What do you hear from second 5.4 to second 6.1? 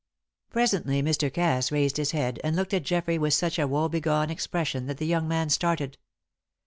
started.